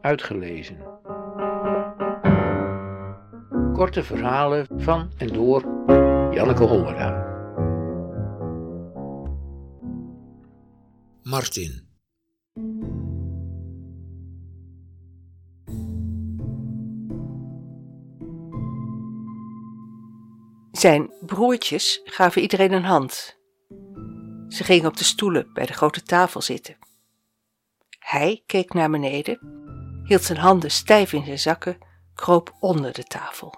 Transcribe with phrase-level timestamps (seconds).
[0.00, 0.76] Uitgelezen.
[3.72, 5.62] Korte verhalen van en door
[6.34, 7.28] Janneke Hollera.
[11.22, 11.88] Martin.
[20.72, 23.38] Zijn broertjes gaven iedereen een hand.
[24.48, 26.76] Ze gingen op de stoelen bij de grote tafel zitten.
[27.98, 29.59] Hij keek naar beneden,
[30.10, 31.78] hield zijn handen stijf in zijn zakken,
[32.14, 33.54] kroop onder de tafel.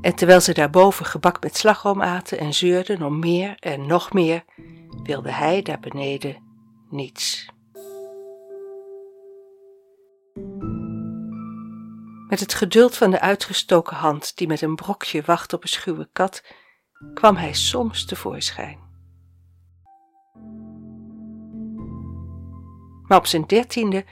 [0.00, 4.44] En terwijl ze daarboven gebak met slagroom aten en zeurden om meer en nog meer,
[5.02, 6.36] wilde hij daar beneden
[6.90, 7.48] niets.
[12.28, 16.08] Met het geduld van de uitgestoken hand die met een brokje wacht op een schuwe
[16.12, 16.44] kat,
[17.14, 18.89] kwam hij soms tevoorschijn.
[23.10, 24.04] Maar op zijn dertiende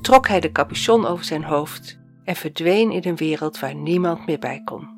[0.00, 4.38] trok hij de capuchon over zijn hoofd en verdween in een wereld waar niemand meer
[4.38, 4.88] bij kon.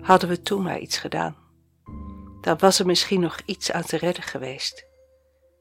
[0.00, 1.36] Hadden we toen maar iets gedaan,
[2.40, 4.86] dan was er misschien nog iets aan te redden geweest.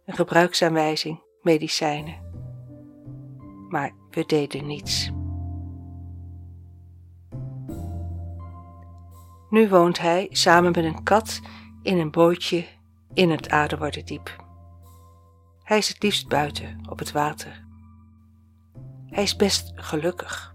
[0.06, 2.16] Een gebruiksaanwijzing, medicijnen.
[3.70, 5.12] Maar we deden niets.
[9.50, 11.40] Nu woont hij samen met een kat
[11.82, 12.66] in een bootje
[13.14, 14.48] in het Aderwardendiep.
[15.64, 17.68] Hij is het liefst buiten op het water.
[19.06, 20.54] Hij is best gelukkig.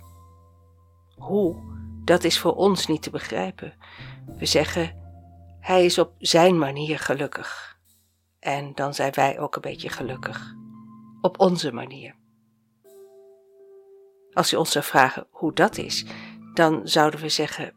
[1.17, 1.57] Hoe,
[2.05, 3.75] dat is voor ons niet te begrijpen.
[4.39, 5.03] We zeggen,
[5.61, 7.79] hij is op zijn manier gelukkig.
[8.39, 10.55] En dan zijn wij ook een beetje gelukkig.
[11.21, 12.15] Op onze manier.
[14.33, 16.07] Als je ons zou vragen hoe dat is,
[16.55, 17.75] dan zouden we zeggen.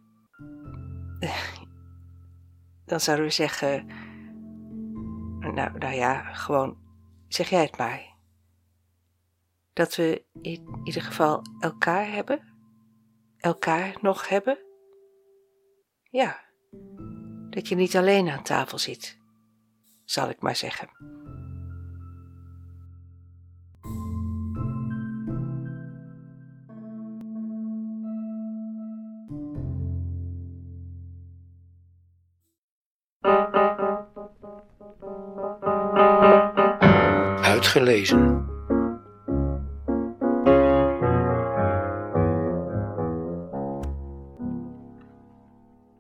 [2.86, 3.90] Dan zouden we zeggen.
[5.58, 6.78] Nou, nou ja, gewoon.
[7.28, 8.16] Zeg jij het maar.
[9.74, 12.40] Dat we in ieder geval elkaar hebben?
[13.38, 14.58] Elkaar nog hebben?
[16.04, 16.40] Ja,
[17.50, 19.18] dat je niet alleen aan tafel zit,
[20.06, 20.90] zal ik maar zeggen.
[37.58, 38.46] Uitgelezen.